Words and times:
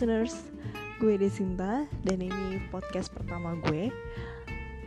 listeners, 0.00 0.48
gue 0.96 1.20
Desinta 1.20 1.84
dan 2.08 2.24
ini 2.24 2.56
podcast 2.72 3.12
pertama 3.12 3.52
gue. 3.68 3.92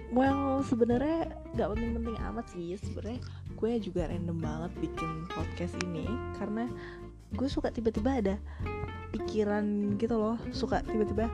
Well, 0.09 0.65
sebenarnya 0.65 1.37
nggak 1.53 1.69
penting-penting 1.69 2.17
amat 2.17 2.49
sih. 2.49 2.73
Sebenarnya 2.81 3.21
gue 3.53 3.71
juga 3.77 4.09
random 4.09 4.41
banget 4.41 4.73
bikin 4.81 5.29
podcast 5.29 5.77
ini 5.85 6.09
karena 6.41 6.65
gue 7.29 7.45
suka 7.45 7.69
tiba-tiba 7.69 8.09
ada 8.09 8.35
pikiran 9.13 9.93
gitu 10.01 10.17
loh, 10.17 10.41
suka 10.49 10.81
tiba-tiba 10.81 11.29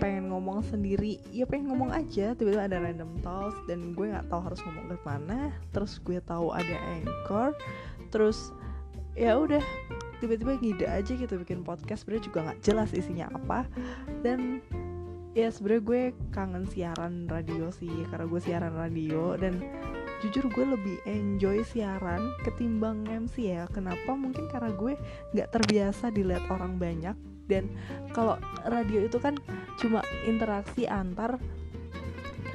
pengen 0.00 0.32
ngomong 0.32 0.64
sendiri 0.64 1.20
ya 1.28 1.44
pengen 1.44 1.68
ngomong 1.68 1.92
aja 1.92 2.32
tiba-tiba 2.32 2.64
ada 2.64 2.80
random 2.80 3.12
thoughts 3.20 3.60
dan 3.68 3.92
gue 3.92 4.08
nggak 4.08 4.24
tahu 4.32 4.40
harus 4.40 4.60
ngomong 4.64 4.88
ke 4.88 4.96
mana 5.04 5.52
terus 5.76 6.00
gue 6.00 6.16
tahu 6.24 6.48
ada 6.56 6.80
anchor 6.96 7.52
terus 8.08 8.56
ya 9.18 9.36
udah 9.36 9.60
tiba-tiba 10.18 10.58
ngide 10.58 10.86
aja 10.86 11.12
gitu 11.14 11.34
bikin 11.40 11.62
podcast 11.62 12.04
sebenarnya 12.04 12.24
juga 12.26 12.38
nggak 12.50 12.60
jelas 12.62 12.90
isinya 12.94 13.26
apa. 13.32 13.66
Dan 14.22 14.62
ya 15.36 15.52
sebenarnya 15.52 15.82
gue 15.84 16.02
kangen 16.34 16.64
siaran 16.66 17.30
radio 17.30 17.70
sih 17.70 17.90
karena 18.10 18.26
gue 18.26 18.40
siaran 18.42 18.74
radio. 18.74 19.34
Dan 19.38 19.62
jujur 20.18 20.50
gue 20.50 20.64
lebih 20.66 20.96
enjoy 21.06 21.62
siaran 21.62 22.34
ketimbang 22.42 23.06
MC 23.06 23.54
ya. 23.54 23.70
Kenapa? 23.70 24.14
Mungkin 24.14 24.50
karena 24.50 24.74
gue 24.74 24.98
nggak 25.34 25.48
terbiasa 25.54 26.10
dilihat 26.10 26.44
orang 26.50 26.76
banyak. 26.76 27.14
Dan 27.48 27.72
kalau 28.12 28.36
radio 28.68 29.08
itu 29.08 29.16
kan 29.16 29.38
cuma 29.80 30.04
interaksi 30.28 30.84
antar 30.84 31.40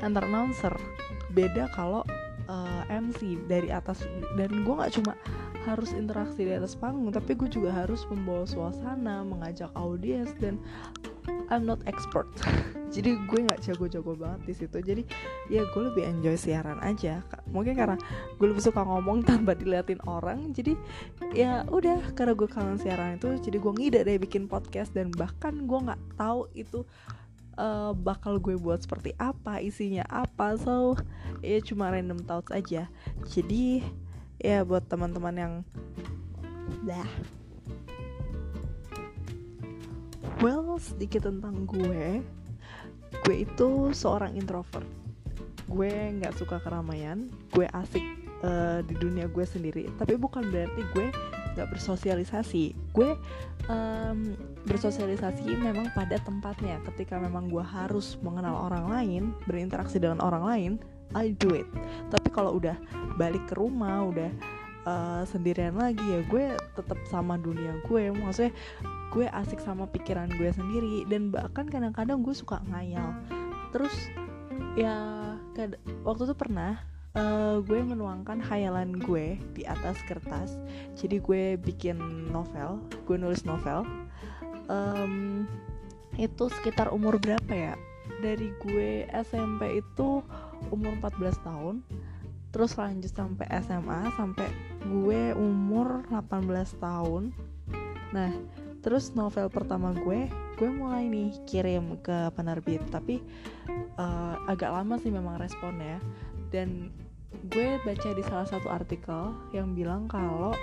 antar 0.03 0.27
announcer. 0.27 0.75
Beda 1.33 1.71
kalau 1.73 2.05
uh, 2.53 2.85
eh, 2.85 3.01
MC 3.01 3.49
dari 3.49 3.73
atas. 3.73 4.05
Dan 4.37 4.61
gue 4.61 4.73
nggak 4.77 4.93
cuma 5.01 5.17
harus 5.63 5.95
interaksi 5.95 6.43
di 6.43 6.51
atas 6.51 6.75
panggung 6.75 7.07
tapi 7.07 7.39
gue 7.39 7.47
juga 7.47 7.71
harus 7.71 8.03
membawa 8.11 8.43
suasana 8.43 9.23
mengajak 9.23 9.71
audiens 9.79 10.35
dan 10.43 10.59
I'm 11.47 11.63
not 11.63 11.79
expert. 11.87 12.27
Jadi 12.95 13.15
gue 13.15 13.39
nggak 13.47 13.63
jago-jago 13.63 14.13
banget 14.13 14.41
di 14.43 14.53
situ. 14.53 14.77
Jadi 14.83 15.03
ya 15.47 15.63
gue 15.65 15.81
lebih 15.87 16.03
enjoy 16.03 16.35
siaran 16.35 16.83
aja 16.83 17.23
mungkin 17.49 17.79
karena 17.79 17.97
gue 18.37 18.47
lebih 18.47 18.63
suka 18.63 18.83
ngomong 18.83 19.23
tanpa 19.29 19.55
diliatin 19.55 20.03
orang. 20.03 20.51
Jadi 20.51 20.75
ya 21.31 21.63
udah 21.71 22.11
karena 22.13 22.35
gue 22.35 22.49
kangen 22.51 22.77
siaran 22.77 23.17
itu 23.17 23.39
jadi 23.39 23.57
gue 23.57 23.73
ngide 23.73 23.99
deh 24.03 24.19
bikin 24.19 24.51
podcast. 24.51 24.91
Dan 24.91 25.15
bahkan 25.15 25.63
gue 25.63 25.79
nggak 25.79 26.01
tahu 26.19 26.51
itu 26.53 26.83
uh, 27.57 27.91
bakal 27.93 28.37
gue 28.37 28.57
buat 28.57 28.81
seperti 28.81 29.13
apa 29.17 29.59
isinya 29.59 30.05
apa. 30.09 30.57
So 30.57 30.97
ya 31.41 31.59
cuma 31.61 31.91
random 31.91 32.21
thoughts 32.23 32.53
aja. 32.53 32.89
Jadi 33.29 33.83
ya 34.41 34.65
buat 34.65 34.85
teman-teman 34.87 35.35
yang 35.35 35.53
dah. 36.83 37.09
Well 40.43 40.75
sedikit 40.81 41.29
tentang 41.29 41.63
gue. 41.63 42.19
Gue 43.23 43.35
itu 43.47 43.93
seorang 43.95 44.35
introvert. 44.35 44.87
Gue 45.69 45.89
nggak 45.89 46.35
suka 46.35 46.59
keramaian. 46.59 47.31
Gue 47.55 47.69
asik 47.71 48.03
uh, 48.43 48.83
di 48.83 48.95
dunia 48.99 49.31
gue 49.31 49.45
sendiri. 49.47 49.87
Tapi 49.95 50.19
bukan 50.19 50.43
berarti 50.51 50.81
gue 50.91 51.07
nggak 51.53 51.69
bersosialisasi. 51.73 52.73
Gue 52.93 53.17
um, 53.69 54.33
bersosialisasi 54.65 55.45
memang 55.53 55.89
pada 55.93 56.17
tempatnya. 56.21 56.81
Ketika 56.91 57.17
memang 57.21 57.49
gue 57.49 57.63
harus 57.63 58.17
mengenal 58.21 58.67
orang 58.69 58.85
lain 58.89 59.23
berinteraksi 59.45 60.01
dengan 60.01 60.19
orang 60.21 60.43
lain 60.43 60.71
I 61.13 61.33
do 61.37 61.53
it. 61.53 61.69
Tapi 62.09 62.29
kalau 62.33 62.57
udah 62.57 62.77
balik 63.15 63.45
ke 63.49 63.53
rumah 63.57 64.09
udah 64.09 64.31
uh, 64.89 65.23
sendirian 65.29 65.77
lagi 65.77 66.01
ya 66.01 66.25
gue 66.25 66.57
tetap 66.73 66.97
sama 67.07 67.37
dunia 67.37 67.77
gue. 67.85 68.09
Maksudnya 68.09 68.53
gue 69.13 69.25
asik 69.29 69.61
sama 69.61 69.85
pikiran 69.85 70.29
gue 70.33 70.49
sendiri. 70.49 71.05
Dan 71.05 71.29
bahkan 71.29 71.69
kadang-kadang 71.69 72.25
gue 72.25 72.33
suka 72.33 72.61
ngayal. 72.73 73.13
Terus 73.69 73.93
ya 74.73 74.97
waktu 76.01 76.29
itu 76.29 76.35
pernah 76.37 76.92
uh, 77.17 77.61
gue 77.61 77.79
menuangkan 77.81 78.41
khayalan 78.41 78.97
gue 78.97 79.37
di 79.53 79.63
atas 79.65 79.97
kertas. 80.09 80.57
Jadi 80.97 81.21
gue 81.21 81.43
bikin 81.61 82.29
novel 82.29 82.81
gue 83.05 83.17
nulis 83.17 83.45
novel. 83.45 83.85
Um, 84.69 85.45
itu 86.17 86.49
sekitar 86.61 86.93
umur 86.93 87.17
berapa 87.17 87.53
ya? 87.53 87.73
Dari 88.21 88.53
gue 88.61 89.07
SMP 89.25 89.81
itu 89.81 90.21
umur 90.69 90.93
14 91.01 91.47
tahun. 91.47 91.75
Terus 92.53 92.77
lanjut 92.77 93.09
sampai 93.09 93.49
SMA 93.65 94.13
sampai 94.13 94.45
gue 94.85 95.33
umur 95.33 96.05
18 96.13 96.77
tahun. 96.77 97.33
Nah 98.13 98.31
terus 98.83 99.15
novel 99.15 99.47
pertama 99.47 99.95
gue 99.95 100.27
gue 100.59 100.69
mulai 100.69 101.09
nih 101.09 101.33
kirim 101.49 101.97
ke 102.05 102.29
penerbit. 102.37 102.85
Tapi 102.93 103.25
uh, 103.97 104.37
agak 104.45 104.69
lama 104.69 105.01
sih 105.01 105.09
memang 105.09 105.41
responnya 105.41 105.97
dan 106.53 106.93
gue 107.49 107.81
baca 107.81 108.09
di 108.13 108.23
salah 108.29 108.45
satu 108.45 108.69
artikel 108.69 109.33
yang 109.57 109.73
bilang 109.73 110.05
kalau 110.05 110.53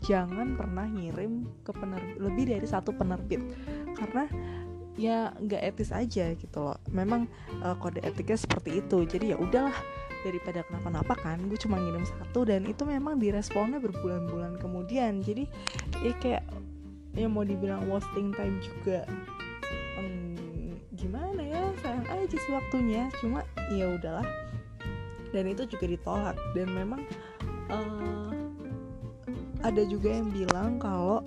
jangan 0.00 0.56
pernah 0.56 0.88
ngirim 0.88 1.44
ke 1.60 1.76
penerbit 1.76 2.16
lebih 2.16 2.44
dari 2.56 2.66
satu 2.66 2.96
penerbit. 2.96 3.44
Karena 3.92 4.24
ya 4.96 5.32
nggak 5.36 5.76
etis 5.76 5.92
aja 5.92 6.32
gitu 6.32 6.58
loh. 6.58 6.80
Memang 6.88 7.28
uh, 7.60 7.76
kode 7.76 8.00
etiknya 8.00 8.40
seperti 8.40 8.80
itu. 8.80 9.04
Jadi 9.04 9.36
ya 9.36 9.36
udahlah 9.36 9.76
daripada 10.20 10.60
kenapa-napa 10.68 11.16
kan 11.16 11.40
gue 11.48 11.56
cuma 11.56 11.80
ngirim 11.80 12.04
satu 12.04 12.44
dan 12.44 12.68
itu 12.68 12.84
memang 12.84 13.20
diresponnya 13.20 13.76
berbulan-bulan 13.76 14.56
kemudian. 14.56 15.20
Jadi 15.20 15.44
ya 16.00 16.12
kayak 16.16 16.44
ya 17.12 17.28
mau 17.28 17.44
dibilang 17.44 17.90
wasting 17.90 18.30
time 18.32 18.62
juga 18.62 19.02
hmm, 19.98 20.94
gimana 20.96 21.42
ya 21.44 21.62
sayang 21.84 22.08
aja 22.08 22.36
sih 22.40 22.52
waktunya. 22.56 23.12
Cuma 23.20 23.44
ya 23.68 24.00
udahlah 24.00 24.24
dan 25.30 25.44
itu 25.50 25.66
juga 25.66 25.86
ditolak. 25.86 26.36
Dan 26.52 26.70
memang 26.74 27.02
uh, 27.70 28.34
ada 29.60 29.82
juga 29.84 30.10
yang 30.10 30.28
bilang 30.32 30.80
kalau 30.80 31.24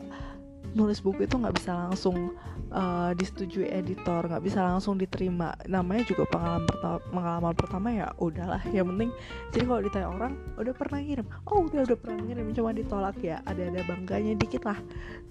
nulis 0.74 1.06
buku 1.06 1.30
itu 1.30 1.38
nggak 1.38 1.53
bisa 1.53 1.72
langsung 1.86 2.34
uh, 2.74 3.14
disetujui 3.14 3.69
editor 3.69 4.25
nggak 4.25 4.44
bisa 4.44 4.66
langsung 4.66 4.97
diterima. 4.97 5.53
Namanya 5.69 6.03
juga 6.09 6.25
pengalaman 6.28 6.66
pertama 6.66 7.00
pengalaman 7.14 7.53
pertama 7.53 7.88
ya 7.94 8.08
udahlah. 8.18 8.62
Yang 8.74 8.86
penting 8.94 9.09
jadi 9.53 9.64
kalau 9.69 9.81
ditanya 9.86 10.08
orang 10.09 10.34
udah 10.58 10.74
pernah 10.74 11.00
ngirim? 11.00 11.28
Oh 11.46 11.59
udah 11.70 11.81
udah 11.85 11.97
pernah 11.97 12.20
ngirim. 12.25 12.46
Cuma 12.58 12.70
ditolak 12.74 13.18
ya 13.22 13.38
ada 13.46 13.62
ada 13.70 13.81
bangganya 13.85 14.34
dikit 14.34 14.66
lah. 14.66 14.80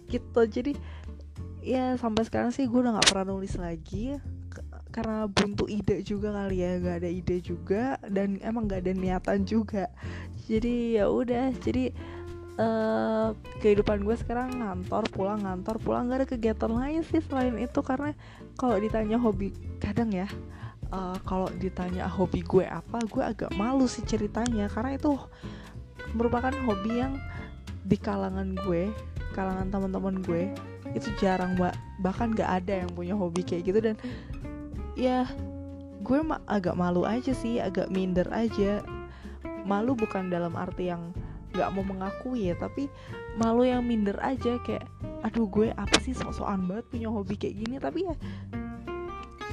Gitu. 0.06 0.41
Jadi 0.47 0.72
ya 1.62 1.94
sampai 1.99 2.27
sekarang 2.27 2.50
sih 2.54 2.66
gue 2.66 2.78
udah 2.78 2.99
nggak 2.99 3.09
pernah 3.10 3.34
nulis 3.34 3.54
lagi 3.59 4.19
karena 4.92 5.25
buntu 5.26 5.64
ide 5.66 6.04
juga 6.04 6.30
kali 6.36 6.60
ya 6.60 6.76
gak 6.78 6.97
ada 7.03 7.10
ide 7.10 7.36
juga 7.41 7.97
dan 8.06 8.36
emang 8.44 8.69
gak 8.69 8.84
ada 8.84 8.92
niatan 8.92 9.48
juga. 9.48 9.88
Jadi 10.47 11.00
ya 11.00 11.08
udah 11.08 11.50
jadi 11.64 11.91
uh, 12.60 13.32
kehidupan 13.64 14.04
gue 14.04 14.16
sekarang 14.20 14.60
ngantor 14.60 15.08
pulang 15.08 15.41
ngantor 15.44 15.80
pulang 15.80 16.12
gak 16.12 16.25
ada 16.25 16.26
kegiatan 16.28 16.72
lain 16.72 17.00
sih 17.08 17.25
selain 17.25 17.56
itu 17.56 17.80
karena 17.80 18.12
kalau 18.60 18.76
ditanya 18.76 19.16
hobi 19.16 19.54
kadang 19.80 20.12
ya 20.12 20.28
uh, 20.92 21.16
kalau 21.24 21.48
ditanya 21.56 22.04
hobi 22.09 22.44
gue 22.44 22.64
apa 22.69 23.00
gue 23.09 23.22
agak 23.22 23.50
malu 23.56 23.88
sih 23.88 24.04
ceritanya 24.04 24.69
karena 24.69 24.97
itu 25.00 25.16
merupakan 26.12 26.53
hobi 26.69 27.00
yang 27.00 27.16
di 27.82 27.97
kalangan 27.97 28.54
gue 28.69 28.92
kalangan 29.32 29.72
teman-teman 29.72 30.20
gue 30.22 30.53
itu 30.92 31.09
jarang 31.16 31.56
mbak 31.56 31.72
bahkan 32.04 32.36
gak 32.36 32.62
ada 32.62 32.84
yang 32.84 32.91
punya 32.92 33.16
hobi 33.16 33.41
kayak 33.41 33.72
gitu 33.72 33.80
dan 33.80 33.97
ya 34.98 35.25
gue 36.03 36.19
ma 36.20 36.42
agak 36.50 36.75
malu 36.75 37.06
aja 37.06 37.32
sih 37.32 37.62
agak 37.62 37.88
minder 37.88 38.26
aja. 38.34 38.82
Malu 39.62 39.94
bukan 39.94 40.26
dalam 40.26 40.58
arti 40.58 40.91
yang 40.91 41.14
nggak 41.53 41.70
mau 41.77 41.84
mengakui 41.84 42.48
ya 42.48 42.56
tapi 42.56 42.89
malu 43.36 43.62
yang 43.62 43.84
minder 43.84 44.16
aja 44.24 44.56
kayak 44.65 44.89
aduh 45.22 45.47
gue 45.47 45.71
apa 45.77 46.00
sih 46.00 46.16
sok-sokan 46.16 46.66
banget 46.66 46.86
punya 46.91 47.09
hobi 47.09 47.34
kayak 47.39 47.56
gini? 47.62 47.77
Tapi 47.78 47.98
ya 48.10 48.15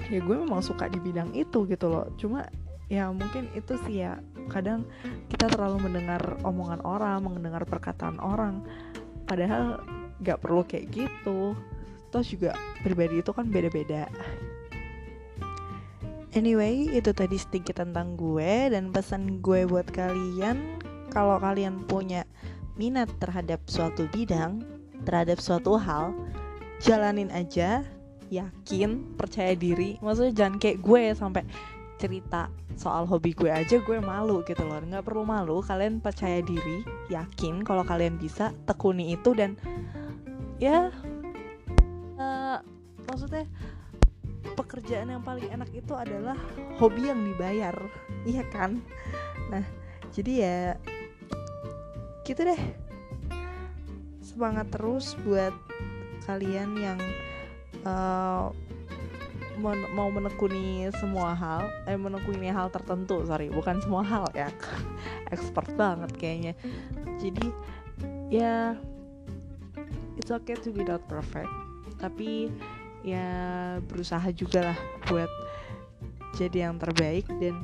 ya 0.10 0.20
gue 0.26 0.36
memang 0.42 0.66
suka 0.66 0.90
di 0.90 0.98
bidang 0.98 1.32
itu 1.38 1.70
gitu 1.70 1.86
loh. 1.86 2.10
Cuma 2.18 2.50
ya 2.90 3.14
mungkin 3.14 3.54
itu 3.54 3.78
sih 3.86 4.02
ya 4.02 4.18
kadang 4.50 4.90
kita 5.30 5.46
terlalu 5.46 5.86
mendengar 5.86 6.42
omongan 6.42 6.82
orang 6.82 7.22
mendengar 7.22 7.62
perkataan 7.70 8.18
orang 8.18 8.66
padahal 9.30 9.78
nggak 10.26 10.42
perlu 10.42 10.66
kayak 10.66 10.90
gitu. 10.90 11.54
Terus 12.10 12.28
juga 12.34 12.58
pribadi 12.82 13.22
itu 13.22 13.30
kan 13.30 13.46
beda-beda 13.54 14.10
Anyway, 16.38 16.86
itu 16.94 17.10
tadi 17.10 17.42
sedikit 17.42 17.82
tentang 17.82 18.14
gue 18.14 18.70
dan 18.70 18.94
pesan 18.94 19.42
gue 19.42 19.66
buat 19.66 19.90
kalian 19.90 20.78
kalau 21.10 21.42
kalian 21.42 21.90
punya 21.90 22.22
minat 22.78 23.10
terhadap 23.18 23.66
suatu 23.66 24.06
bidang, 24.14 24.62
terhadap 25.10 25.42
suatu 25.42 25.74
hal, 25.74 26.14
jalanin 26.86 27.34
aja, 27.34 27.82
yakin, 28.30 29.18
percaya 29.18 29.58
diri. 29.58 29.98
Maksudnya 30.06 30.34
jangan 30.46 30.56
kayak 30.62 30.80
gue 30.86 31.02
sampai 31.18 31.44
cerita 31.98 32.48
soal 32.80 33.04
hobi 33.04 33.36
gue 33.36 33.52
aja 33.52 33.82
gue 33.82 33.98
malu 34.00 34.46
gitu 34.46 34.64
loh. 34.64 34.80
Nggak 34.80 35.10
perlu 35.10 35.26
malu, 35.26 35.66
kalian 35.66 35.98
percaya 35.98 36.46
diri, 36.46 36.86
yakin 37.10 37.66
kalau 37.66 37.82
kalian 37.82 38.22
bisa 38.22 38.54
tekuni 38.70 39.18
itu 39.18 39.34
dan 39.34 39.58
ya 40.62 40.94
pekerjaan 44.90 45.14
yang 45.14 45.22
paling 45.22 45.46
enak 45.54 45.70
itu 45.70 45.94
adalah 45.94 46.34
hobi 46.82 47.14
yang 47.14 47.22
dibayar. 47.22 47.78
Iya 48.26 48.42
kan? 48.50 48.82
Nah 49.54 49.62
jadi 50.10 50.34
ya 50.34 50.58
gitu 52.26 52.42
deh. 52.42 52.58
Semangat 54.26 54.74
terus 54.74 55.14
buat 55.22 55.54
kalian 56.26 56.74
yang 56.74 56.98
uh, 57.86 58.50
men 59.62 59.78
mau 59.94 60.10
menekuni 60.10 60.90
semua 60.98 61.38
hal 61.38 61.70
eh 61.86 61.94
menekuni 61.94 62.50
hal 62.50 62.74
tertentu 62.74 63.22
sorry 63.30 63.54
bukan 63.54 63.78
semua 63.86 64.02
hal 64.02 64.26
ya. 64.34 64.50
Expert 65.38 65.70
banget 65.78 66.10
kayaknya. 66.18 66.58
Jadi 67.22 67.46
ya 68.34 68.74
it's 70.18 70.34
okay 70.34 70.58
to 70.58 70.74
be 70.74 70.82
not 70.82 71.06
perfect. 71.06 71.54
Tapi 72.02 72.50
ya 73.04 73.28
berusaha 73.88 74.28
juga 74.36 74.72
lah 74.74 74.80
buat 75.08 75.32
jadi 76.36 76.70
yang 76.70 76.78
terbaik 76.78 77.26
dan 77.40 77.64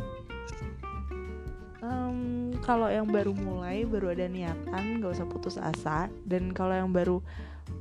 um, 1.85 2.51
kalau 2.65 2.89
yang 2.89 3.05
baru 3.05 3.31
mulai 3.31 3.85
baru 3.85 4.11
ada 4.11 4.25
niatan 4.25 4.99
gak 4.99 5.13
usah 5.13 5.27
putus 5.29 5.55
asa. 5.61 6.09
Dan 6.25 6.51
kalau 6.51 6.73
yang 6.73 6.89
baru 6.89 7.21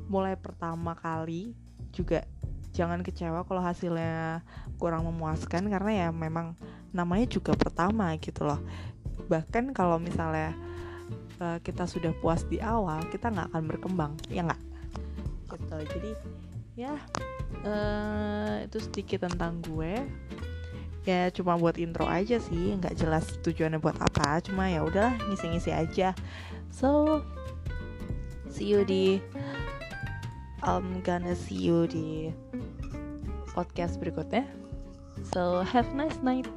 mulai 0.09 0.37
pertama 0.37 0.93
kali 0.93 1.56
juga 1.95 2.29
jangan 2.75 3.01
kecewa 3.06 3.47
kalau 3.47 3.62
hasilnya 3.62 4.43
kurang 4.83 5.07
memuaskan 5.07 5.71
karena 5.71 6.07
ya 6.07 6.09
memang 6.11 6.59
namanya 6.91 7.27
juga 7.31 7.57
pertama 7.57 8.12
gitu 8.21 8.45
loh. 8.45 8.61
Bahkan 9.31 9.73
kalau 9.73 9.97
misalnya 9.97 10.53
uh, 11.41 11.59
kita 11.62 11.87
sudah 11.89 12.12
puas 12.19 12.45
di 12.45 12.59
awal 12.61 13.07
kita 13.09 13.31
nggak 13.31 13.55
akan 13.55 13.65
berkembang 13.71 14.12
ya 14.29 14.45
nggak? 14.45 14.62
Gitu 15.55 15.77
jadi 15.97 16.11
ya 16.75 16.99
uh, 17.62 18.67
itu 18.67 18.79
sedikit 18.82 19.31
tentang 19.31 19.62
gue 19.62 20.03
ya 21.05 21.29
cuma 21.31 21.55
buat 21.55 21.79
intro 21.79 22.09
aja 22.09 22.41
sih 22.41 22.75
nggak 22.81 22.97
jelas 22.99 23.29
tujuannya 23.44 23.79
buat 23.79 23.97
apa 24.00 24.43
cuma 24.43 24.67
ya 24.73 24.82
udah 24.82 25.15
ngisi-ngisi 25.31 25.71
aja 25.71 26.17
so 26.73 27.21
see 28.50 28.71
you 28.71 28.82
di 28.82 29.23
I'm 30.65 31.05
gonna 31.05 31.37
see 31.37 31.61
you 31.61 31.85
di 31.85 32.32
podcast 33.53 34.00
berikutnya. 34.00 34.49
So 35.29 35.61
have 35.61 35.93
nice 35.93 36.17
night. 36.25 36.49